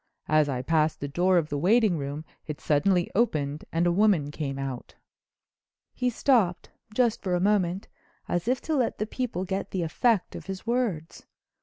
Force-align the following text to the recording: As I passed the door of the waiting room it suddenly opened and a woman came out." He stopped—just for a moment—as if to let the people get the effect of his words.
As 0.27 0.49
I 0.49 0.63
passed 0.63 0.99
the 0.99 1.07
door 1.07 1.37
of 1.37 1.49
the 1.49 1.59
waiting 1.59 1.95
room 1.95 2.25
it 2.47 2.59
suddenly 2.59 3.11
opened 3.13 3.65
and 3.71 3.85
a 3.85 3.91
woman 3.91 4.31
came 4.31 4.57
out." 4.57 4.95
He 5.93 6.09
stopped—just 6.09 7.21
for 7.21 7.35
a 7.35 7.39
moment—as 7.39 8.47
if 8.47 8.61
to 8.61 8.75
let 8.75 8.97
the 8.97 9.05
people 9.05 9.45
get 9.45 9.69
the 9.69 9.83
effect 9.83 10.35
of 10.35 10.47
his 10.47 10.65
words. 10.65 11.27